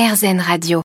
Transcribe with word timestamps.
RZN 0.00 0.40
Radio. 0.40 0.80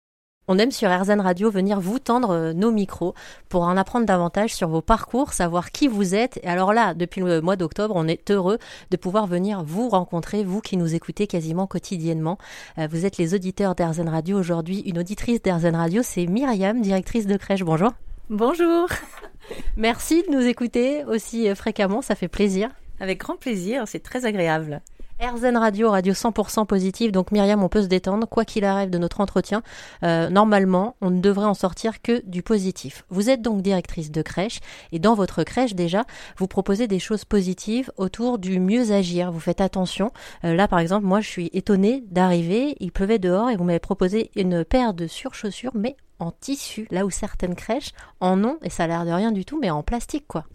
On 0.50 0.58
aime 0.58 0.72
sur 0.72 0.90
RZN 0.90 1.21
Radio 1.21 1.50
venir 1.50 1.79
vous 1.79 2.00
tendre 2.00 2.31
euh, 2.31 2.52
nos 2.52 2.69
micros 2.69 3.13
pour 3.47 3.61
en 3.61 3.77
apprendre 3.77 4.05
davantage 4.05 4.53
sur 4.53 4.67
vos 4.67 4.81
parcours, 4.81 5.31
savoir 5.31 5.71
qui 5.71 5.88
vous 5.88 6.15
êtes. 6.15 6.38
Et 6.43 6.47
alors 6.47 6.73
là, 6.73 6.93
depuis 6.93 7.21
le 7.21 7.39
mois 7.39 7.55
d'octobre, 7.55 7.96
on 7.96 8.09
est 8.09 8.29
heureux 8.29 8.57
de 8.91 8.97
pouvoir 8.97 9.25
venir 9.25 9.63
vous 9.63 9.88
rencontrer, 9.88 10.43
vous 10.43 10.59
qui 10.59 10.75
nous 10.75 10.96
écoutez 10.96 11.28
quasiment 11.28 11.65
quotidiennement. 11.65 12.38
Euh, 12.78 12.89
vous 12.91 13.05
êtes 13.05 13.17
les 13.17 13.33
auditeurs 13.33 13.73
d'RZN 13.73 14.09
Radio. 14.09 14.38
Aujourd'hui, 14.38 14.81
une 14.81 14.99
auditrice 14.99 15.42
d'RZN 15.42 15.78
Radio, 15.78 16.02
c'est 16.04 16.26
Myriam, 16.26 16.82
directrice 16.82 17.26
de 17.26 17.38
crèche. 17.38 17.64
Bonjour. 17.64 17.92
Bonjour. 18.30 18.90
Merci 19.78 20.24
de 20.24 20.36
nous 20.36 20.46
écouter 20.46 21.06
aussi 21.06 21.48
euh, 21.48 21.56
fréquemment, 21.56 22.02
ça 22.02 22.16
fait 22.16 22.28
plaisir. 22.28 22.68
Avec 23.00 23.22
grand 23.22 23.38
plaisir, 23.38 23.88
c'est 23.88 24.04
très 24.04 24.26
agréable. 24.26 24.82
RZN 25.20 25.56
Radio, 25.56 25.92
radio 25.92 26.14
100% 26.14 26.66
positive. 26.66 27.12
Donc 27.12 27.32
Myriam, 27.32 27.64
on 27.64 27.70
peut 27.70 27.82
se 27.82 27.88
détendre, 27.88 28.28
quoi 28.28 28.44
qu'il 28.44 28.66
arrive 28.66 28.90
de 28.90 28.98
notre 28.98 29.22
entretien. 29.22 29.64
Euh, 30.04 30.30
normalement, 30.30 30.98
on 31.02 31.10
ne 31.10 31.22
devrait 31.22 31.46
en 31.46 31.54
sortir 31.54 32.02
que 32.02 32.22
du 32.26 32.44
positif. 32.44 33.06
Vous 33.10 33.30
êtes 33.30 33.42
donc 33.42 33.62
directrice 33.62 34.12
de 34.12 34.22
crèche 34.22 34.59
et 34.92 35.00
dans 35.00 35.16
votre 35.16 35.44
crèche 35.44 35.73
déjà, 35.73 36.04
vous 36.38 36.48
proposez 36.48 36.88
des 36.88 37.00
choses 37.00 37.23
positives 37.23 37.92
autour 37.98 38.40
du 38.40 38.59
mieux 38.59 38.92
agir. 38.92 39.32
Vous 39.32 39.40
faites 39.40 39.62
attention. 39.62 40.12
Euh, 40.44 40.54
là, 40.54 40.68
par 40.68 40.80
exemple, 40.80 41.06
moi, 41.06 41.22
je 41.22 41.30
suis 41.30 41.50
étonnée 41.54 42.04
d'arriver. 42.12 42.76
Il 42.82 42.92
pleuvait 42.92 43.20
dehors 43.20 43.50
et 43.50 43.56
vous 43.56 43.64
m'avez 43.64 43.80
proposé 43.80 44.32
une 44.36 44.66
paire 44.66 44.94
de 44.94 45.08
surchaussures, 45.08 45.76
mais 45.76 45.95
en 46.20 46.32
tissu. 46.32 46.88
Là 46.92 47.06
où 47.06 47.09
certaines 47.09 47.56
crèches 47.56 47.92
en 48.20 48.44
ont 48.44 48.58
et 48.64 48.70
ça 48.70 48.84
a 48.84 48.88
l'air 48.88 49.06
de 49.06 49.12
rien 49.12 49.32
du 49.32 49.45
tout, 49.45 49.59
mais 49.59 49.70
en 49.70 49.84
plastique, 49.84 50.28
quoi. 50.28 50.45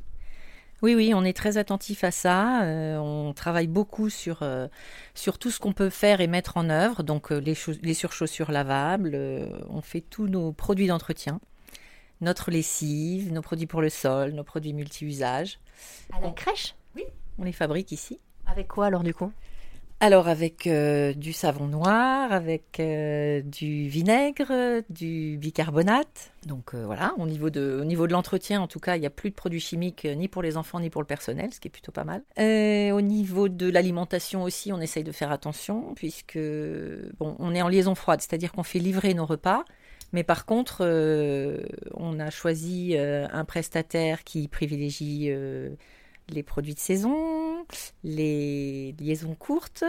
Oui, 0.82 0.94
oui, 0.94 1.12
on 1.14 1.24
est 1.24 1.36
très 1.36 1.58
attentif 1.58 2.04
à 2.04 2.10
ça. 2.10 2.62
Euh, 2.62 2.96
on 2.96 3.34
travaille 3.34 3.66
beaucoup 3.66 4.08
sur, 4.08 4.38
euh, 4.42 4.66
sur 5.14 5.38
tout 5.38 5.50
ce 5.50 5.60
qu'on 5.60 5.74
peut 5.74 5.90
faire 5.90 6.20
et 6.20 6.26
mettre 6.26 6.56
en 6.56 6.70
œuvre. 6.70 7.02
Donc, 7.02 7.32
euh, 7.32 7.38
les, 7.38 7.54
les 7.82 7.94
surchaussures 7.94 8.50
lavables, 8.50 9.16
on 9.68 9.82
fait 9.82 10.00
tous 10.00 10.26
nos 10.26 10.52
produits 10.52 10.86
d'entretien, 10.86 11.40
notre 12.22 12.50
lessive, 12.50 13.32
nos 13.32 13.42
produits 13.42 13.66
pour 13.66 13.82
le 13.82 13.90
sol, 13.90 14.32
nos 14.32 14.44
produits 14.44 14.72
multi-usages. 14.72 15.58
À 16.12 16.20
la 16.20 16.30
crèche? 16.30 16.74
Oui, 16.96 17.04
on 17.38 17.44
les 17.44 17.52
fabrique 17.52 17.92
ici. 17.92 18.18
Avec 18.46 18.68
quoi 18.68 18.86
alors 18.86 19.02
du 19.02 19.12
coup? 19.12 19.32
Alors 20.02 20.28
avec 20.28 20.66
euh, 20.66 21.12
du 21.12 21.34
savon 21.34 21.66
noir, 21.66 22.32
avec 22.32 22.80
euh, 22.80 23.42
du 23.42 23.86
vinaigre, 23.86 24.82
du 24.88 25.36
bicarbonate. 25.36 26.32
Donc 26.46 26.74
euh, 26.74 26.86
voilà, 26.86 27.12
au 27.18 27.26
niveau 27.26 27.50
de, 27.50 27.78
au 27.80 27.84
niveau 27.84 28.06
de 28.06 28.12
l'entretien, 28.12 28.62
en 28.62 28.66
tout 28.66 28.80
cas, 28.80 28.96
il 28.96 29.00
n'y 29.00 29.06
a 29.06 29.10
plus 29.10 29.28
de 29.28 29.34
produits 29.34 29.60
chimiques 29.60 30.06
ni 30.06 30.26
pour 30.26 30.40
les 30.40 30.56
enfants 30.56 30.80
ni 30.80 30.88
pour 30.88 31.02
le 31.02 31.06
personnel, 31.06 31.52
ce 31.52 31.60
qui 31.60 31.68
est 31.68 31.70
plutôt 31.70 31.92
pas 31.92 32.04
mal. 32.04 32.22
au 32.38 33.00
niveau 33.02 33.50
de 33.50 33.70
l'alimentation 33.70 34.42
aussi, 34.42 34.72
on 34.72 34.80
essaye 34.80 35.04
de 35.04 35.12
faire 35.12 35.30
attention 35.30 35.92
puisque 35.94 36.38
bon, 37.18 37.36
on 37.38 37.54
est 37.54 37.60
en 37.60 37.68
liaison 37.68 37.94
froide, 37.94 38.22
c'est-à-dire 38.22 38.52
qu'on 38.52 38.62
fait 38.62 38.78
livrer 38.78 39.12
nos 39.12 39.26
repas. 39.26 39.64
Mais 40.12 40.24
par 40.24 40.46
contre, 40.46 40.82
on 41.94 42.18
a 42.18 42.30
choisi 42.30 42.96
un 42.96 43.44
prestataire 43.44 44.24
qui 44.24 44.48
privilégie 44.48 45.30
les 46.30 46.42
produits 46.42 46.74
de 46.74 46.78
saison, 46.78 47.39
les 48.04 48.94
liaisons 48.98 49.34
courtes, 49.34 49.84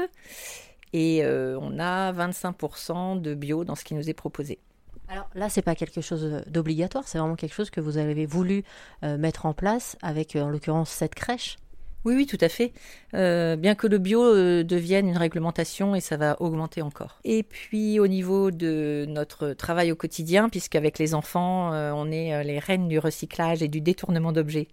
et 0.94 1.24
euh, 1.24 1.58
on 1.62 1.80
a 1.80 2.12
25% 2.12 3.22
de 3.22 3.34
bio 3.34 3.64
dans 3.64 3.76
ce 3.76 3.84
qui 3.84 3.94
nous 3.94 4.10
est 4.10 4.14
proposé. 4.14 4.60
Alors 5.08 5.30
là, 5.36 5.50
c'est 5.50 5.62
pas 5.62 5.76
quelque 5.76 6.02
chose 6.02 6.44
d'obligatoire, 6.48 7.08
c'est 7.08 7.18
vraiment 7.18 7.36
quelque 7.36 7.54
chose 7.54 7.70
que 7.70 7.82
vous 7.82 7.98
avez 7.98 8.26
voulu 8.26 8.64
euh, 9.04 9.18
mettre 9.18 9.46
en 9.46 9.54
place 9.54 9.98
avec, 10.02 10.36
euh, 10.36 10.42
en 10.42 10.50
l'occurrence, 10.50 10.90
cette 10.90 11.16
crèche? 11.16 11.58
Oui, 12.04 12.16
oui, 12.16 12.26
tout 12.26 12.38
à 12.42 12.50
fait. 12.50 12.73
bien 13.14 13.76
que 13.76 13.86
le 13.86 14.00
bio 14.00 14.23
devienne 14.64 15.08
une 15.08 15.18
réglementation 15.18 15.94
et 15.94 16.00
ça 16.00 16.18
va 16.18 16.42
augmenter 16.42 16.82
encore. 16.82 17.20
Et 17.26 17.44
puis 17.44 18.00
au 18.00 18.08
niveau 18.08 18.50
de 18.50 19.06
notre 19.08 19.54
travail 19.54 19.92
au 19.92 19.95
quotidien, 19.95 20.50
puisqu'avec 20.50 20.98
les 20.98 21.14
enfants, 21.14 21.70
on 21.70 22.12
est 22.12 22.44
les 22.44 22.58
reines 22.58 22.88
du 22.88 22.98
recyclage 22.98 23.62
et 23.62 23.68
du 23.68 23.82
détournement 23.82 24.32
d'objets. 24.32 24.68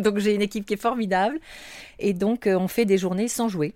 Donc 0.00 0.18
j'ai 0.18 0.34
une 0.34 0.42
équipe 0.42 0.66
qui 0.66 0.74
est 0.74 0.80
formidable. 0.80 1.38
Et 1.98 2.12
donc 2.12 2.46
euh, 2.46 2.58
on 2.58 2.68
fait 2.68 2.84
des 2.84 2.98
journées 2.98 3.28
sans 3.28 3.48
jouer. 3.48 3.74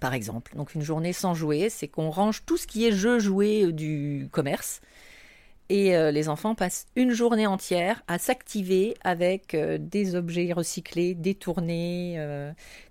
Par 0.00 0.14
exemple, 0.14 0.56
donc 0.56 0.74
une 0.74 0.82
journée 0.82 1.12
sans 1.12 1.34
jouer, 1.34 1.68
c'est 1.68 1.88
qu'on 1.88 2.10
range 2.10 2.44
tout 2.46 2.56
ce 2.56 2.66
qui 2.66 2.86
est 2.86 2.92
jeu 2.92 3.18
joué 3.18 3.64
euh, 3.64 3.72
du 3.72 4.28
commerce 4.32 4.80
et 5.68 5.96
euh, 5.96 6.10
les 6.10 6.28
enfants 6.28 6.54
passent 6.54 6.86
une 6.96 7.12
journée 7.12 7.46
entière 7.46 8.02
à 8.08 8.18
s'activer 8.18 8.94
avec 9.02 9.56
des 9.56 10.14
objets 10.14 10.52
recyclés, 10.52 11.14
détournés, 11.14 12.16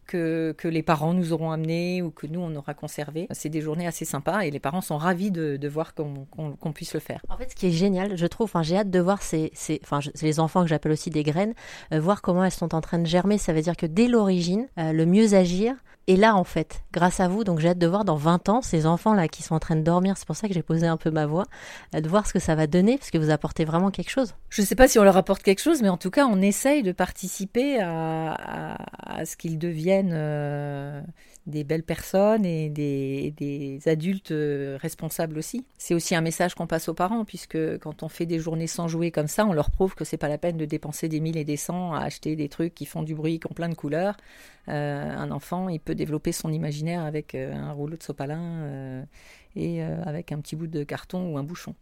que, 0.08 0.54
que, 0.58 0.68
les 0.68 0.84
parents 0.84 1.14
nous 1.14 1.32
auront 1.32 1.52
amenés 1.52 2.02
ou 2.02 2.12
que 2.12 2.28
nous 2.28 2.42
on 2.42 2.54
aura 2.56 2.74
conservé. 2.74 3.28
C'est 3.32 3.50
des 3.50 3.62
journées 3.62 3.88
assez 3.88 4.04
sympas 4.04 4.42
et 4.42 4.52
les 4.52 4.60
parents 4.60 4.82
sont 4.82 4.98
ravis 4.98 5.32
de, 5.32 5.68
voir 5.68 5.94
qu'on 5.94 6.74
puisse 6.74 6.94
le 6.94 7.00
faire. 7.00 7.22
En 7.30 7.38
fait, 7.38 7.52
ce 7.52 7.56
qui 7.56 7.68
est 7.68 7.72
génial, 7.72 8.18
je 8.18 8.28
trouve, 8.28 8.52
j'ai 8.62 8.78
hâte 8.78 8.90
de 8.90 9.00
voir 9.00 9.22
ces, 9.22 9.52
les 10.22 10.40
enfants 10.40 10.64
que 10.64 10.68
j'appelle 10.68 10.92
aussi 10.92 11.10
des 11.10 11.24
graines, 11.24 11.54
voir 11.92 12.22
comment 12.22 12.44
elles 12.44 12.52
sont 12.52 12.76
en 12.76 12.82
train 12.82 13.00
de 13.00 13.06
germer. 13.06 13.38
Ça 13.38 13.54
veut 13.54 13.62
dire 13.62 13.78
que 13.78 13.86
dès 13.86 14.08
l'origine, 14.08 14.68
le 14.78 15.06
mieux 15.06 15.34
agir, 15.34 15.76
et 16.08 16.16
là, 16.16 16.36
en 16.36 16.44
fait, 16.44 16.84
grâce 16.92 17.20
à 17.20 17.28
vous, 17.28 17.44
donc 17.44 17.60
j'ai 17.60 17.70
hâte 17.70 17.78
de 17.78 17.88
voir 17.88 18.06
dans 18.06 18.16
20 18.16 18.50
ans 18.50 18.62
ces 18.62 18.86
enfants-là 18.86 19.28
qui 19.28 19.44
sont 19.44 19.54
en 19.56 19.60
train 19.60 19.76
de 19.76 19.82
dormir, 19.82 20.18
c'est 20.18 20.26
pour 20.26 20.36
ça 20.36 20.48
que 20.48 20.54
j'ai 20.54 20.64
posé 20.64 20.88
un 20.88 20.98
peu 20.98 21.12
ma 21.12 21.26
voix, 21.26 21.46
euh, 21.96 22.02
de 22.02 22.10
voir 22.10 22.28
ce 22.28 22.34
que 22.34 22.40
ça 22.40 22.56
va 22.56 22.68
donner, 22.68 22.98
parce 22.98 23.12
que 23.12 23.18
vous 23.18 23.30
apportez 23.30 23.66
vraiment 23.66 23.92
quelque 23.92 24.10
chose. 24.10 24.34
Je 24.50 24.62
ne 24.62 24.66
sais 24.66 24.76
pas 24.76 24.88
si 24.88 24.98
on 24.98 25.04
leur 25.04 25.18
apporte 25.18 25.44
quelque 25.44 25.62
chose, 25.62 25.82
mais 25.82 25.90
en 25.90 25.98
tout 25.98 26.10
cas, 26.10 26.26
on 26.26 26.42
essaye 26.42 26.82
de 26.82 26.92
participer 26.92 27.80
à, 27.82 28.78
ce 29.26 29.38
qu'ils 29.38 29.60
deviennent 29.60 30.14
euh, 30.14 31.02
des 31.48 31.64
belles 31.64 31.84
personnes 31.84 32.46
et 32.46 32.70
des, 32.70 33.80
adultes 33.86 34.32
euh, 34.32 34.78
responsables 34.80 35.38
aussi. 35.38 35.66
C'est 35.78 35.94
aussi 35.94 36.16
un 36.16 36.22
message 36.22 36.54
qu'on 36.54 36.68
passe 36.68 36.88
aux 36.88 36.94
parents, 36.94 37.26
puisque 37.26 37.58
quand 37.80 38.04
on 38.04 38.10
fait 38.10 38.26
des 38.26 38.40
journées 38.40 38.68
sans 38.68 38.88
jouer 38.88 39.12
comme 39.12 39.28
ça, 39.28 39.46
on 39.46 39.54
leur 39.54 39.72
prouve 39.72 39.96
que 39.96 40.06
c'est 40.06 40.18
pas 40.18 40.30
la 40.30 40.38
peine 40.38 40.58
de 40.58 40.66
dépenser 40.66 41.10
des 41.10 41.20
mille 41.20 41.38
et 41.38 41.46
des 41.46 41.58
cents 41.58 41.94
à 41.94 42.02
acheter 42.02 42.36
des 42.36 42.50
trucs 42.50 42.76
qui 42.76 42.86
font 42.86 43.04
du 43.04 43.16
bruit, 43.16 43.40
qui 43.40 43.48
ont 43.48 43.54
plein 43.54 43.70
de 43.70 43.76
couleurs. 43.76 44.18
un 44.68 45.32
enfant, 45.32 45.70
il 45.70 45.80
peut 45.80 45.96
développer 45.96 46.32
son 46.32 46.52
imaginaire 46.52 47.04
avec 47.04 47.36
euh, 47.36 47.54
un 47.54 47.72
rouleau 47.72 47.98
de 47.98 48.04
sopalin 48.04 48.42
euh, 48.42 49.04
et 49.56 49.84
euh, 49.84 50.02
avec 50.04 50.32
un 50.32 50.40
petit 50.40 50.56
bout 50.56 50.68
de 50.68 50.84
carton 50.84 51.34
ou 51.34 51.38
un 51.38 51.44
bouchon. 51.44 51.76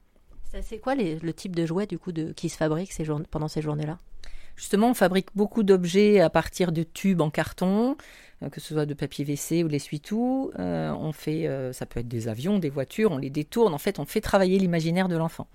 C'est 0.62 0.80
quoi 0.80 0.96
le 0.96 1.32
type 1.32 1.56
de 1.56 1.66
jouet 1.66 1.86
du 1.86 2.00
coup 2.00 2.12
de, 2.12 2.32
qui 2.32 2.50
se 2.50 2.58
fabrique 2.58 2.92
ces 2.92 3.06
pendant 3.30 3.48
ces 3.48 3.62
journées-là? 3.62 4.00
Justement, 4.60 4.90
on 4.90 4.94
fabrique 4.94 5.30
beaucoup 5.36 5.64
d'objets 5.64 6.20
à 6.20 6.30
partir 6.30 6.74
de 6.74 6.84
tubes 6.84 7.22
en 7.22 7.30
carton, 7.30 7.96
que 8.52 8.60
ce 8.60 8.74
soit 8.74 8.86
de 8.86 8.94
papier 8.94 9.24
WC 9.24 9.64
ou 9.64 9.70
l'essuie-tout. 9.70 10.52
on 10.58 11.12
fait, 11.14 11.50
ça 11.72 11.86
peut 11.86 12.02
être 12.02 12.10
des 12.10 12.28
avions, 12.28 12.60
des 12.60 12.70
voitures, 12.70 13.14
on 13.14 13.18
les 13.18 13.30
détourne. 13.30 13.74
En 13.74 13.78
fait, 13.78 14.00
on 14.00 14.06
fait 14.06 14.20
travailler 14.20 14.60
l'imaginaire 14.60 15.08
de 15.08 15.16
l'enfant. 15.16 15.48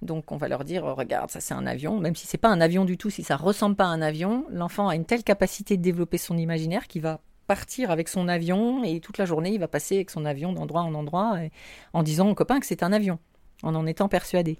Donc 0.00 0.30
on 0.30 0.36
va 0.36 0.46
leur 0.46 0.62
dire 0.62 0.84
regarde 0.84 1.30
ça 1.30 1.40
c'est 1.40 1.54
un 1.54 1.66
avion 1.66 1.98
même 1.98 2.14
si 2.14 2.26
c'est 2.26 2.36
pas 2.36 2.50
un 2.50 2.60
avion 2.60 2.84
du 2.84 2.98
tout 2.98 3.08
si 3.08 3.22
ça 3.22 3.34
ressemble 3.34 3.76
pas 3.76 3.86
à 3.86 3.88
un 3.88 4.02
avion 4.02 4.44
l'enfant 4.50 4.88
a 4.88 4.94
une 4.94 5.06
telle 5.06 5.24
capacité 5.24 5.78
de 5.78 5.82
développer 5.82 6.18
son 6.18 6.36
imaginaire 6.36 6.86
qu'il 6.86 7.00
va 7.00 7.22
partir 7.46 7.90
avec 7.90 8.08
son 8.08 8.28
avion 8.28 8.84
et 8.84 9.00
toute 9.00 9.18
la 9.18 9.24
journée, 9.24 9.50
il 9.50 9.60
va 9.60 9.68
passer 9.68 9.96
avec 9.96 10.10
son 10.10 10.24
avion 10.24 10.52
d'endroit 10.52 10.82
en 10.82 10.94
endroit 10.94 11.38
en 11.92 12.02
disant 12.02 12.28
aux 12.28 12.34
copains 12.34 12.60
que 12.60 12.66
c'est 12.66 12.82
un 12.82 12.92
avion, 12.92 13.18
en 13.62 13.74
en 13.74 13.86
étant 13.86 14.08
persuadé. 14.08 14.58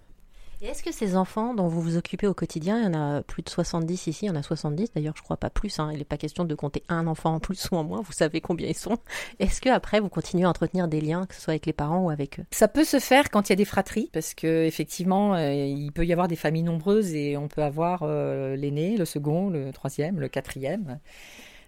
Est-ce 0.66 0.82
que 0.82 0.90
ces 0.90 1.14
enfants 1.14 1.54
dont 1.54 1.68
vous 1.68 1.80
vous 1.80 1.96
occupez 1.96 2.26
au 2.26 2.34
quotidien, 2.34 2.80
il 2.80 2.84
y 2.84 2.88
en 2.88 3.18
a 3.18 3.22
plus 3.22 3.44
de 3.44 3.48
70 3.48 4.08
ici, 4.08 4.24
il 4.24 4.28
y 4.28 4.30
en 4.30 4.34
a 4.34 4.42
70 4.42 4.94
d'ailleurs, 4.94 5.14
je 5.16 5.22
crois 5.22 5.36
pas 5.36 5.48
plus, 5.48 5.78
hein, 5.78 5.90
il 5.92 5.98
n'est 5.98 6.04
pas 6.04 6.16
question 6.16 6.44
de 6.44 6.54
compter 6.56 6.82
un 6.88 7.06
enfant 7.06 7.34
en 7.34 7.38
plus 7.38 7.68
ou 7.72 7.76
en 7.76 7.84
moins, 7.84 8.00
vous 8.00 8.12
savez 8.12 8.40
combien 8.40 8.66
ils 8.66 8.76
sont. 8.76 8.98
Est-ce 9.38 9.60
que 9.60 9.68
après 9.68 10.00
vous 10.00 10.08
continuez 10.08 10.44
à 10.44 10.48
entretenir 10.48 10.88
des 10.88 11.00
liens, 11.00 11.24
que 11.26 11.36
ce 11.36 11.40
soit 11.40 11.52
avec 11.52 11.66
les 11.66 11.72
parents 11.72 12.00
ou 12.00 12.10
avec 12.10 12.40
eux? 12.40 12.44
Ça 12.50 12.66
peut 12.66 12.82
se 12.82 12.98
faire 12.98 13.30
quand 13.30 13.48
il 13.48 13.52
y 13.52 13.54
a 13.54 13.56
des 13.56 13.64
fratries, 13.64 14.10
parce 14.12 14.34
que 14.34 14.64
effectivement, 14.64 15.34
euh, 15.34 15.52
il 15.52 15.92
peut 15.92 16.04
y 16.04 16.12
avoir 16.12 16.26
des 16.26 16.34
familles 16.34 16.64
nombreuses 16.64 17.14
et 17.14 17.36
on 17.36 17.46
peut 17.46 17.62
avoir 17.62 18.00
euh, 18.02 18.56
l'aîné, 18.56 18.96
le 18.96 19.04
second, 19.04 19.50
le 19.50 19.70
troisième, 19.72 20.18
le 20.18 20.28
quatrième 20.28 20.98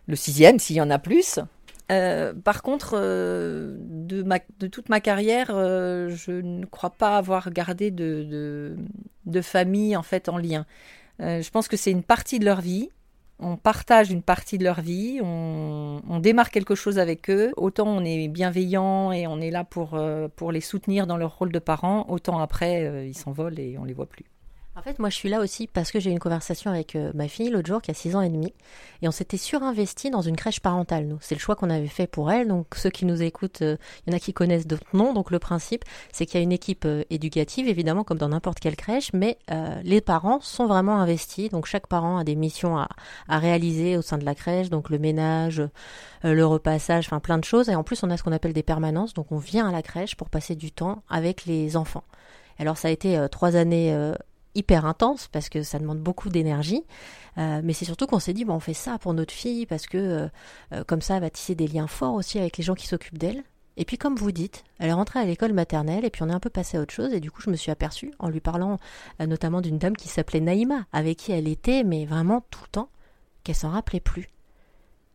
le 0.08 0.16
sixième 0.16 0.58
s'il 0.58 0.76
y 0.76 0.80
en 0.80 0.90
a 0.90 0.98
plus. 0.98 1.38
Euh, 1.90 2.34
par 2.34 2.62
contre, 2.62 2.92
euh, 2.94 3.76
de, 3.78 4.66
toute 4.66 4.88
ma 4.88 5.00
carrière, 5.00 5.50
euh, 5.50 6.10
je 6.10 6.32
ne 6.32 6.66
crois 6.66 6.90
pas 6.90 7.16
avoir 7.16 7.50
gardé 7.50 7.90
de, 7.90 8.76
famille 9.42 9.96
en 9.96 10.02
fait 10.02 10.28
en 10.28 10.36
lien. 10.36 10.66
je 11.20 11.48
pense 11.50 11.68
que 11.68 11.76
c'est 11.76 11.90
une 11.90 12.02
partie 12.02 12.38
de 12.38 12.44
leur 12.44 12.60
vie. 12.60 12.90
On 13.40 13.56
partage 13.56 14.10
une 14.10 14.22
partie 14.22 14.58
de 14.58 14.64
leur 14.64 14.80
vie, 14.80 15.20
on, 15.22 16.18
démarre 16.20 16.50
quelque 16.50 16.74
chose 16.74 16.98
avec 16.98 17.30
eux. 17.30 17.52
Autant 17.56 17.86
on 17.86 18.04
est 18.04 18.26
bienveillant 18.28 19.12
et 19.12 19.28
on 19.28 19.40
est 19.40 19.52
là 19.52 19.62
pour, 19.62 19.98
pour 20.34 20.50
les 20.52 20.60
soutenir 20.60 21.06
dans 21.06 21.16
leur 21.16 21.38
rôle 21.38 21.52
de 21.52 21.60
parents, 21.60 22.04
autant 22.08 22.40
après 22.40 23.06
ils 23.08 23.16
s'envolent 23.16 23.60
et 23.60 23.78
on 23.78 23.84
les 23.84 23.94
voit 23.94 24.06
plus. 24.06 24.24
En 24.78 24.82
fait, 24.82 25.00
moi, 25.00 25.10
je 25.10 25.16
suis 25.16 25.28
là 25.28 25.40
aussi 25.40 25.66
parce 25.66 25.90
que 25.90 25.98
j'ai 25.98 26.10
eu 26.10 26.12
une 26.12 26.20
conversation 26.20 26.70
avec 26.70 26.94
euh, 26.94 27.10
ma 27.12 27.26
fille 27.26 27.50
l'autre 27.50 27.66
jour 27.66 27.82
qui 27.82 27.90
a 27.90 27.94
6 27.94 28.14
ans 28.14 28.20
et 28.20 28.28
demi 28.28 28.54
et 29.02 29.08
on 29.08 29.10
s'était 29.10 29.36
surinvesti 29.36 30.08
dans 30.08 30.20
une 30.20 30.36
crèche 30.36 30.60
parentale. 30.60 31.04
Nous, 31.04 31.18
c'est 31.20 31.34
le 31.34 31.40
choix 31.40 31.56
qu'on 31.56 31.68
avait 31.68 31.88
fait 31.88 32.06
pour 32.06 32.30
elle. 32.30 32.46
Donc, 32.46 32.68
ceux 32.76 32.88
qui 32.88 33.04
nous 33.04 33.20
écoutent, 33.20 33.62
euh, 33.62 33.76
il 34.06 34.12
y 34.12 34.14
en 34.14 34.16
a 34.16 34.20
qui 34.20 34.32
connaissent 34.32 34.68
d'autres 34.68 34.86
noms. 34.92 35.14
Donc, 35.14 35.32
le 35.32 35.40
principe, 35.40 35.84
c'est 36.12 36.26
qu'il 36.26 36.38
y 36.38 36.40
a 36.40 36.44
une 36.44 36.52
équipe 36.52 36.84
euh, 36.84 37.02
éducative, 37.10 37.66
évidemment, 37.66 38.04
comme 38.04 38.18
dans 38.18 38.28
n'importe 38.28 38.60
quelle 38.60 38.76
crèche, 38.76 39.12
mais 39.12 39.36
les 39.82 40.00
parents 40.00 40.40
sont 40.40 40.66
vraiment 40.66 41.00
investis. 41.00 41.50
Donc, 41.50 41.66
chaque 41.66 41.88
parent 41.88 42.16
a 42.16 42.22
des 42.22 42.36
missions 42.36 42.78
à, 42.78 42.88
à 43.26 43.40
réaliser 43.40 43.96
au 43.96 44.02
sein 44.02 44.16
de 44.16 44.24
la 44.24 44.36
crèche. 44.36 44.70
Donc, 44.70 44.90
le 44.90 45.00
ménage, 45.00 45.60
le 46.22 46.46
repassage, 46.46 47.06
enfin, 47.06 47.18
plein 47.18 47.38
de 47.38 47.44
choses. 47.44 47.68
Et 47.68 47.74
en 47.74 47.82
plus, 47.82 48.04
on 48.04 48.10
a 48.10 48.16
ce 48.16 48.22
qu'on 48.22 48.32
appelle 48.32 48.52
des 48.52 48.62
permanences. 48.62 49.12
Donc, 49.12 49.32
on 49.32 49.38
vient 49.38 49.68
à 49.68 49.72
la 49.72 49.82
crèche 49.82 50.14
pour 50.14 50.30
passer 50.30 50.54
du 50.54 50.70
temps 50.70 51.02
avec 51.08 51.46
les 51.46 51.76
enfants. 51.76 52.04
Alors 52.60 52.76
ça 52.76 52.88
a 52.88 52.90
été 52.90 53.24
trois 53.30 53.54
années 53.54 53.96
hyper 54.58 54.84
intense 54.84 55.28
parce 55.28 55.48
que 55.48 55.62
ça 55.62 55.78
demande 55.78 56.00
beaucoup 56.00 56.28
d'énergie. 56.28 56.84
Euh, 57.38 57.60
mais 57.62 57.72
c'est 57.72 57.84
surtout 57.84 58.06
qu'on 58.06 58.18
s'est 58.18 58.34
dit, 58.34 58.44
bon, 58.44 58.54
on 58.54 58.60
fait 58.60 58.74
ça 58.74 58.98
pour 58.98 59.14
notre 59.14 59.32
fille 59.32 59.66
parce 59.66 59.86
que 59.86 59.96
euh, 59.96 60.28
euh, 60.72 60.84
comme 60.84 61.00
ça, 61.00 61.16
elle 61.16 61.22
va 61.22 61.30
tisser 61.30 61.54
des 61.54 61.68
liens 61.68 61.86
forts 61.86 62.14
aussi 62.14 62.38
avec 62.38 62.56
les 62.56 62.64
gens 62.64 62.74
qui 62.74 62.86
s'occupent 62.86 63.18
d'elle. 63.18 63.44
Et 63.76 63.84
puis, 63.84 63.96
comme 63.96 64.16
vous 64.16 64.32
dites, 64.32 64.64
elle 64.80 64.88
est 64.88 64.92
rentrée 64.92 65.20
à 65.20 65.24
l'école 65.24 65.52
maternelle 65.52 66.04
et 66.04 66.10
puis 66.10 66.24
on 66.24 66.28
est 66.28 66.34
un 66.34 66.40
peu 66.40 66.50
passé 66.50 66.76
à 66.76 66.80
autre 66.80 66.92
chose. 66.92 67.12
Et 67.14 67.20
du 67.20 67.30
coup, 67.30 67.40
je 67.40 67.50
me 67.50 67.54
suis 67.54 67.70
aperçue, 67.70 68.12
en 68.18 68.28
lui 68.28 68.40
parlant 68.40 68.78
notamment 69.20 69.60
d'une 69.60 69.78
dame 69.78 69.96
qui 69.96 70.08
s'appelait 70.08 70.40
Naïma, 70.40 70.86
avec 70.92 71.18
qui 71.18 71.30
elle 71.30 71.46
était, 71.46 71.84
mais 71.84 72.04
vraiment 72.04 72.44
tout 72.50 72.60
le 72.64 72.70
temps, 72.70 72.90
qu'elle 73.44 73.54
s'en 73.54 73.70
rappelait 73.70 74.00
plus. 74.00 74.28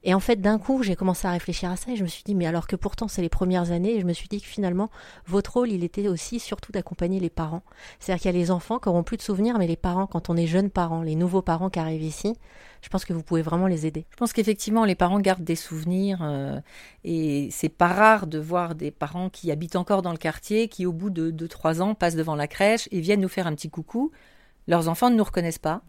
Et 0.05 0.13
en 0.13 0.19
fait, 0.19 0.41
d'un 0.41 0.59
coup, 0.59 0.83
j'ai 0.83 0.95
commencé 0.95 1.27
à 1.27 1.31
réfléchir 1.31 1.71
à 1.71 1.77
ça 1.77 1.91
et 1.91 1.95
je 1.95 2.03
me 2.03 2.07
suis 2.07 2.23
dit, 2.23 2.35
mais 2.35 2.45
alors 2.45 2.67
que 2.67 2.75
pourtant 2.75 3.07
c'est 3.07 3.21
les 3.21 3.29
premières 3.29 3.71
années, 3.71 3.95
et 3.95 4.01
je 4.01 4.05
me 4.05 4.13
suis 4.13 4.27
dit 4.27 4.41
que 4.41 4.47
finalement, 4.47 4.89
votre 5.25 5.53
rôle, 5.53 5.71
il 5.71 5.83
était 5.83 6.07
aussi 6.09 6.39
surtout 6.39 6.73
d'accompagner 6.73 7.19
les 7.21 7.29
parents. 7.29 7.63
C'est-à-dire 7.99 8.21
qu'il 8.21 8.31
y 8.31 8.35
a 8.35 8.37
les 8.37 8.51
enfants 8.51 8.79
qui 8.79 8.89
auront 8.89 9.03
plus 9.03 9.17
de 9.17 9.21
souvenirs, 9.21 9.57
mais 9.57 9.67
les 9.67 9.77
parents, 9.77 10.05
quand 10.05 10.29
on 10.29 10.35
est 10.35 10.47
jeunes 10.47 10.69
parents, 10.69 11.03
les 11.03 11.15
nouveaux 11.15 11.41
parents 11.41 11.69
qui 11.69 11.79
arrivent 11.79 12.03
ici, 12.03 12.35
je 12.81 12.89
pense 12.89 13.05
que 13.05 13.13
vous 13.13 13.23
pouvez 13.23 13.41
vraiment 13.41 13.67
les 13.67 13.85
aider. 13.85 14.05
Je 14.09 14.17
pense 14.17 14.33
qu'effectivement, 14.33 14.83
les 14.83 14.95
parents 14.95 15.21
gardent 15.21 15.43
des 15.43 15.55
souvenirs 15.55 16.19
euh, 16.21 16.59
et 17.05 17.47
c'est 17.51 17.69
pas 17.69 17.87
rare 17.87 18.27
de 18.27 18.39
voir 18.39 18.75
des 18.75 18.91
parents 18.91 19.29
qui 19.29 19.51
habitent 19.51 19.77
encore 19.77 20.01
dans 20.01 20.11
le 20.11 20.17
quartier, 20.17 20.67
qui 20.67 20.85
au 20.85 20.91
bout 20.91 21.11
de 21.11 21.31
2-3 21.31 21.81
ans 21.81 21.95
passent 21.95 22.15
devant 22.15 22.35
la 22.35 22.47
crèche 22.47 22.89
et 22.91 22.99
viennent 22.99 23.21
nous 23.21 23.29
faire 23.29 23.47
un 23.47 23.55
petit 23.55 23.69
coucou. 23.69 24.11
Leurs 24.67 24.89
enfants 24.89 25.09
ne 25.09 25.15
nous 25.15 25.23
reconnaissent 25.23 25.59
pas. 25.59 25.81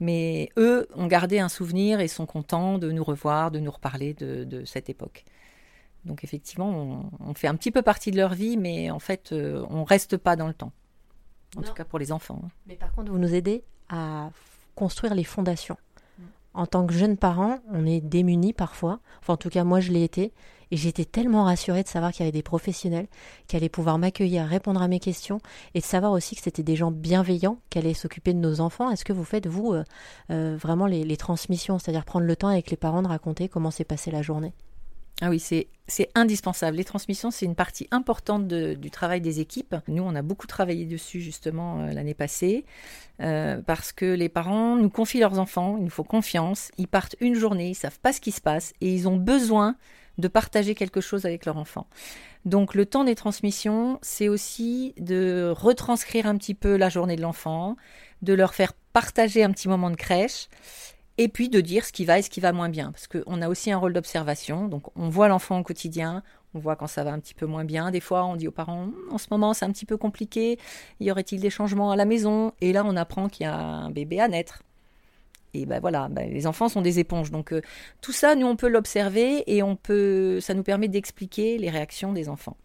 Mais 0.00 0.50
eux 0.56 0.88
ont 0.94 1.06
gardé 1.06 1.38
un 1.38 1.48
souvenir 1.48 2.00
et 2.00 2.08
sont 2.08 2.26
contents 2.26 2.78
de 2.78 2.90
nous 2.92 3.02
revoir, 3.02 3.50
de 3.50 3.58
nous 3.58 3.70
reparler 3.70 4.14
de, 4.14 4.64
cette 4.64 4.88
époque. 4.88 5.24
Donc 6.04 6.22
effectivement, 6.24 7.10
on, 7.20 7.34
fait 7.34 7.48
un 7.48 7.56
petit 7.56 7.70
peu 7.70 7.82
partie 7.82 8.10
de 8.10 8.16
leur 8.16 8.34
vie, 8.34 8.56
mais 8.56 8.90
en 8.90 9.00
fait, 9.00 9.32
euh, 9.32 9.64
on 9.68 9.84
reste 9.84 10.16
pas 10.16 10.36
dans 10.36 10.46
le 10.46 10.54
temps. 10.54 10.72
En 11.56 11.62
tout 11.62 11.72
cas 11.72 11.84
pour 11.84 11.98
les 11.98 12.12
enfants. 12.12 12.40
Hein. 12.44 12.50
Mais 12.66 12.76
par 12.76 12.92
contre, 12.92 13.10
vous 13.10 13.18
nous 13.18 13.34
aidez 13.34 13.64
à 13.88 14.30
construire 14.74 15.14
les 15.14 15.24
fondations. 15.24 15.76
Mm. 16.18 16.22
En 16.54 16.66
tant 16.66 16.86
que 16.86 16.94
jeunes 16.94 17.16
parents, 17.16 17.58
on 17.70 17.84
est 17.84 18.00
démunis 18.00 18.52
parfois. 18.52 19.00
Enfin, 19.20 19.34
en 19.34 19.36
tout 19.36 19.48
cas, 19.48 19.64
moi, 19.64 19.80
je 19.80 19.90
l'ai 19.90 20.04
été. 20.04 20.32
Et 20.70 20.76
j'étais 20.76 21.04
tellement 21.04 21.44
rassurée 21.44 21.82
de 21.82 21.88
savoir 21.88 22.12
qu'il 22.12 22.20
y 22.20 22.28
avait 22.28 22.32
des 22.32 22.42
professionnels 22.42 23.06
qui 23.46 23.56
allaient 23.56 23.68
pouvoir 23.68 23.98
m'accueillir, 23.98 24.46
répondre 24.46 24.82
à 24.82 24.88
mes 24.88 25.00
questions 25.00 25.40
et 25.74 25.80
de 25.80 25.84
savoir 25.84 26.12
aussi 26.12 26.36
que 26.36 26.42
c'était 26.42 26.62
des 26.62 26.76
gens 26.76 26.90
bienveillants 26.90 27.58
qui 27.70 27.78
allaient 27.78 27.94
s'occuper 27.94 28.34
de 28.34 28.38
nos 28.38 28.60
enfants. 28.60 28.90
Est-ce 28.90 29.04
que 29.04 29.12
vous 29.12 29.24
faites, 29.24 29.46
vous, 29.46 29.72
euh, 29.72 29.84
euh, 30.30 30.56
vraiment 30.60 30.86
les, 30.86 31.16
transmissions, 31.16 31.78
c'est-à-dire 31.78 32.04
prendre 32.04 32.26
le 32.26 32.36
temps 32.36 32.48
avec 32.48 32.70
les 32.70 32.76
parents 32.76 33.02
de 33.02 33.08
raconter 33.08 33.48
comment 33.48 33.70
s'est 33.70 33.84
passée 33.84 34.10
la 34.10 34.22
journée? 34.22 34.52
Ah 35.20 35.30
oui, 35.30 35.40
c'est, 35.40 35.66
indispensable. 36.14 36.76
Les 36.76 36.84
transmissions, 36.84 37.32
c'est 37.32 37.44
une 37.44 37.56
partie 37.56 37.88
importante 37.90 38.46
du 38.46 38.90
travail 38.92 39.20
des 39.20 39.40
équipes. 39.40 39.74
Nous, 39.88 40.00
on 40.00 40.14
a 40.14 40.22
beaucoup 40.22 40.46
travaillé 40.46 40.84
dessus 40.84 41.20
justement 41.20 41.80
euh, 41.80 41.92
l'année 41.92 42.14
passée, 42.14 42.64
parce 43.18 43.90
que 43.90 44.04
les 44.04 44.28
parents 44.28 44.76
nous 44.76 44.90
confient 44.90 45.18
leurs 45.18 45.40
enfants, 45.40 45.76
il 45.76 45.84
nous 45.84 45.90
faut 45.90 46.04
confiance, 46.04 46.70
ils 46.78 46.86
partent 46.86 47.16
une 47.20 47.34
journée, 47.34 47.70
ils 47.70 47.74
savent 47.74 47.98
pas 47.98 48.12
ce 48.12 48.20
qui 48.20 48.30
se 48.30 48.40
passe, 48.40 48.74
et 48.80 48.94
ils 48.94 49.08
ont 49.08 49.16
besoin 49.16 49.74
de 50.18 50.28
partager 50.28 50.74
quelque 50.74 51.00
chose 51.00 51.24
avec 51.24 51.46
leur 51.46 51.56
enfant. 51.56 51.86
Donc 52.44 52.74
le 52.74 52.86
temps 52.86 53.04
des 53.04 53.14
transmissions, 53.14 53.98
c'est 54.02 54.28
aussi 54.28 54.94
de 54.98 55.52
retranscrire 55.56 56.26
un 56.26 56.36
petit 56.36 56.54
peu 56.54 56.76
la 56.76 56.88
journée 56.88 57.16
de 57.16 57.22
l'enfant, 57.22 57.76
de 58.22 58.34
leur 58.34 58.54
faire 58.54 58.72
partager 58.92 59.44
un 59.44 59.50
petit 59.50 59.68
moment 59.68 59.90
de 59.90 59.96
crèche, 59.96 60.48
et 61.20 61.28
puis 61.28 61.48
de 61.48 61.60
dire 61.60 61.84
ce 61.84 61.92
qui 61.92 62.04
va 62.04 62.18
et 62.20 62.22
ce 62.22 62.30
qui 62.30 62.40
va 62.40 62.52
moins 62.52 62.68
bien. 62.68 62.92
Parce 62.92 63.08
qu'on 63.08 63.42
a 63.42 63.48
aussi 63.48 63.72
un 63.72 63.78
rôle 63.78 63.92
d'observation, 63.92 64.68
donc 64.68 64.84
on 64.96 65.08
voit 65.08 65.28
l'enfant 65.28 65.58
au 65.58 65.62
quotidien, 65.64 66.22
on 66.54 66.60
voit 66.60 66.76
quand 66.76 66.86
ça 66.86 67.04
va 67.04 67.12
un 67.12 67.18
petit 67.18 67.34
peu 67.34 67.46
moins 67.46 67.64
bien. 67.64 67.90
Des 67.90 68.00
fois, 68.00 68.24
on 68.24 68.36
dit 68.36 68.48
aux 68.48 68.52
parents, 68.52 68.88
en 69.10 69.18
ce 69.18 69.26
moment, 69.30 69.52
c'est 69.52 69.64
un 69.64 69.72
petit 69.72 69.84
peu 69.84 69.96
compliqué, 69.96 70.58
y 71.00 71.10
aurait-il 71.10 71.40
des 71.40 71.50
changements 71.50 71.90
à 71.90 71.96
la 71.96 72.04
maison? 72.04 72.52
Et 72.60 72.72
là, 72.72 72.84
on 72.86 72.96
apprend 72.96 73.28
qu'il 73.28 73.44
y 73.44 73.48
a 73.48 73.56
un 73.56 73.90
bébé 73.90 74.20
à 74.20 74.28
naître. 74.28 74.62
Et 75.54 75.66
ben 75.66 75.80
voilà, 75.80 76.08
ben 76.08 76.30
les 76.30 76.46
enfants 76.46 76.68
sont 76.68 76.82
des 76.82 76.98
éponges. 76.98 77.30
Donc 77.30 77.52
euh, 77.52 77.62
tout 78.00 78.12
ça, 78.12 78.34
nous, 78.34 78.46
on 78.46 78.56
peut 78.56 78.68
l'observer 78.68 79.44
et 79.46 79.62
on 79.62 79.76
peut, 79.76 80.40
ça 80.40 80.54
nous 80.54 80.62
permet 80.62 80.88
d'expliquer 80.88 81.58
les 81.58 81.70
réactions 81.70 82.12
des 82.12 82.28
enfants. 82.28 82.56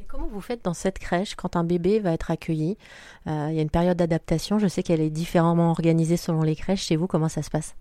Et 0.00 0.04
comment 0.06 0.26
vous 0.26 0.40
faites 0.40 0.64
dans 0.64 0.74
cette 0.74 0.98
crèche 0.98 1.34
quand 1.34 1.56
un 1.56 1.64
bébé 1.64 2.00
va 2.00 2.12
être 2.12 2.30
accueilli? 2.30 2.76
Euh, 3.26 3.48
Il 3.50 3.56
y 3.56 3.58
a 3.58 3.62
une 3.62 3.70
période 3.70 3.96
d'adaptation. 3.96 4.58
Je 4.58 4.66
sais 4.66 4.82
qu'elle 4.82 5.00
est 5.00 5.10
différemment 5.10 5.70
organisée 5.70 6.16
selon 6.16 6.42
les 6.42 6.56
crèches. 6.56 6.84
Chez 6.84 6.96
vous, 6.96 7.06
comment 7.06 7.28
ça 7.28 7.42
se 7.42 7.50
passe? 7.50 7.74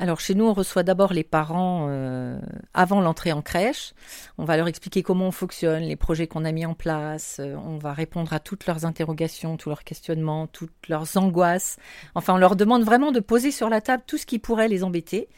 Alors 0.00 0.18
chez 0.18 0.34
nous, 0.34 0.46
on 0.46 0.54
reçoit 0.54 0.82
d'abord 0.82 1.12
les 1.12 1.24
parents 1.24 1.88
euh, 1.90 2.40
avant 2.72 3.02
l'entrée 3.02 3.32
en 3.32 3.42
crèche. 3.42 3.92
On 4.38 4.46
va 4.46 4.56
leur 4.56 4.66
expliquer 4.66 5.02
comment 5.02 5.26
on 5.26 5.30
fonctionne, 5.30 5.82
les 5.82 5.94
projets 5.94 6.26
qu'on 6.26 6.46
a 6.46 6.52
mis 6.52 6.64
en 6.64 6.72
place. 6.72 7.36
Euh, 7.38 7.54
on 7.66 7.76
va 7.76 7.92
répondre 7.92 8.32
à 8.32 8.40
toutes 8.40 8.64
leurs 8.64 8.86
interrogations, 8.86 9.58
tous 9.58 9.68
leurs 9.68 9.84
questionnements, 9.84 10.46
toutes 10.46 10.88
leurs 10.88 11.18
angoisses. 11.18 11.76
Enfin, 12.14 12.32
on 12.32 12.38
leur 12.38 12.56
demande 12.56 12.82
vraiment 12.82 13.12
de 13.12 13.20
poser 13.20 13.50
sur 13.50 13.68
la 13.68 13.82
table 13.82 14.02
tout 14.06 14.16
ce 14.16 14.24
qui 14.24 14.38
pourrait 14.38 14.68
les 14.68 14.84
embêter. 14.84 15.28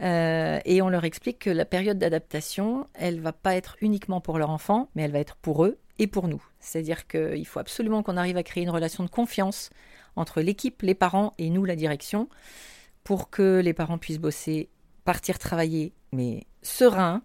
Euh, 0.00 0.58
et 0.64 0.80
on 0.80 0.88
leur 0.88 1.04
explique 1.04 1.40
que 1.40 1.50
la 1.50 1.66
période 1.66 1.98
d'adaptation, 1.98 2.86
elle 2.94 3.20
va 3.20 3.34
pas 3.34 3.56
être 3.56 3.76
uniquement 3.82 4.22
pour 4.22 4.38
leur 4.38 4.48
enfant, 4.48 4.88
mais 4.94 5.02
elle 5.02 5.12
va 5.12 5.18
être 5.18 5.36
pour 5.36 5.66
eux 5.66 5.76
et 5.98 6.06
pour 6.06 6.28
nous. 6.28 6.42
C'est-à-dire 6.60 7.08
qu'il 7.08 7.46
faut 7.46 7.60
absolument 7.60 8.02
qu'on 8.02 8.16
arrive 8.16 8.38
à 8.38 8.42
créer 8.42 8.62
une 8.62 8.70
relation 8.70 9.04
de 9.04 9.10
confiance 9.10 9.68
entre 10.16 10.40
l'équipe, 10.40 10.80
les 10.80 10.94
parents 10.94 11.34
et 11.36 11.50
nous, 11.50 11.66
la 11.66 11.76
direction 11.76 12.30
pour 13.08 13.30
que 13.30 13.60
les 13.64 13.72
parents 13.72 13.96
puissent 13.96 14.18
bosser, 14.18 14.68
partir 15.06 15.38
travailler, 15.38 15.94
mais 16.12 16.44
serein, 16.60 17.22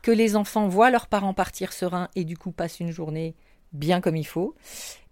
que 0.00 0.10
les 0.10 0.36
enfants 0.36 0.68
voient 0.68 0.90
leurs 0.90 1.06
parents 1.06 1.34
partir 1.34 1.74
serein 1.74 2.08
et 2.16 2.24
du 2.24 2.38
coup 2.38 2.50
passent 2.50 2.80
une 2.80 2.92
journée 2.92 3.34
bien 3.74 4.00
comme 4.00 4.16
il 4.16 4.26
faut. 4.26 4.54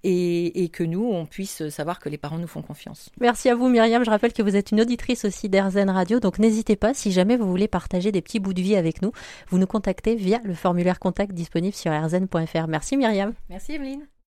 Et, 0.05 0.71
que 0.73 0.85
nous, 0.85 1.05
on 1.05 1.27
puisse 1.27 1.69
savoir 1.69 1.99
que 1.99 2.09
les 2.09 2.17
parents 2.17 2.39
nous 2.39 2.47
font 2.47 2.63
confiance. 2.63 3.11
Merci 3.21 3.51
à 3.51 3.55
vous 3.55 3.69
Myriam. 3.69 4.07
Je 4.07 4.11
rappelle 4.11 4.33
que 4.33 4.43
vous 4.43 4.57
êtes 4.57 4.71
une 4.71 4.81
auditrice 4.81 5.27
aussi 5.27 5.51
d'Airzen 5.51 5.91
Radio, 5.91 6.19
donc 6.19 6.39
n'hésitez 6.39 6.77
pas, 6.77 6.95
si 6.95 7.13
jamais 7.13 7.37
vous 7.37 7.51
voulez 7.51 7.69
partager 7.69 8.11
des 8.11 8.23
petits 8.23 8.41
bouts 8.41 8.55
de 8.55 8.63
vie 8.63 8.77
avec 8.77 9.03
nous, 9.03 9.13
vous 9.51 9.59
nous 9.59 9.67
contactez 9.67 10.15
via 10.15 10.41
le 10.45 10.55
formulaire 10.55 10.99
contact 10.99 11.33
disponible 11.33 11.75
sur 11.75 11.93
airzen.fr. 11.93 12.69
Merci 12.69 12.97
Myriam. 12.97 13.35
Merci 13.51 13.73
Evelyne. 13.75 14.07